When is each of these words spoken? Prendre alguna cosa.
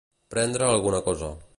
Prendre 0.35 0.63
alguna 0.71 1.03
cosa. 1.11 1.31